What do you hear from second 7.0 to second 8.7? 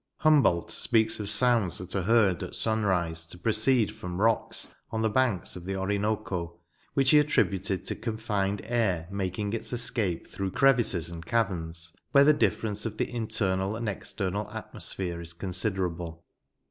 he attributed to confined